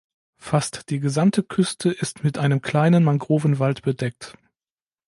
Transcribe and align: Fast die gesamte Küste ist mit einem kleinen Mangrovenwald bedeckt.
Fast 0.39 0.89
die 0.89 0.99
gesamte 0.99 1.43
Küste 1.43 1.91
ist 1.91 2.23
mit 2.23 2.39
einem 2.39 2.63
kleinen 2.63 3.03
Mangrovenwald 3.03 3.83
bedeckt. 3.83 4.35